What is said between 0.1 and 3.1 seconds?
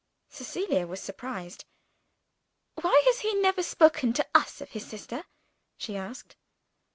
Cecilia was surprised. "Why